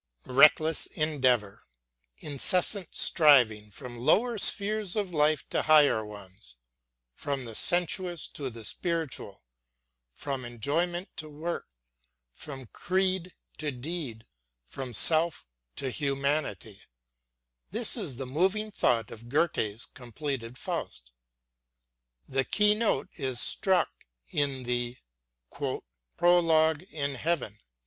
Restless 0.25 0.87
endeavor, 0.87 1.67
incessant 2.17 2.95
striving 2.95 3.69
from 3.69 3.99
lower 3.99 4.39
spheres 4.39 4.95
of 4.95 5.13
life 5.13 5.47
to 5.49 5.61
higher 5.61 6.03
ones, 6.03 6.55
from 7.13 7.45
the 7.45 7.53
sensuous 7.53 8.27
to 8.29 8.49
the 8.49 8.65
spiritual, 8.65 9.43
from 10.11 10.43
enjoyment 10.43 11.15
to 11.17 11.29
work, 11.29 11.67
from 12.31 12.65
creed 12.65 13.35
to 13.59 13.71
deed, 13.71 14.25
from 14.65 14.91
self 14.91 15.45
to 15.75 15.91
humanity 15.91 16.81
this 17.69 17.95
is 17.95 18.17
the 18.17 18.25
moving 18.25 18.71
thought 18.71 19.11
of 19.11 19.29
Goethe's 19.29 19.85
completed 19.85 20.57
Faust. 20.57 21.11
The 22.27 22.43
keynote 22.43 23.09
is 23.17 23.39
struck 23.39 23.91
in 24.31 24.63
the 24.63 24.97
"Prologue 26.17 26.81
in 26.91 27.13
Heaven." 27.13 27.59